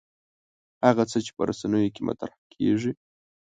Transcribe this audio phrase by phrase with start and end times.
[0.85, 2.91] هغه څه چې په رسنیو کې مطرح کېږي.